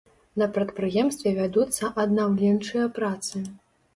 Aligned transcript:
На 0.41 0.45
прадпрыемстве 0.53 1.33
вядуцца 1.39 1.91
аднаўленчыя 2.03 2.87
працы. 2.99 3.45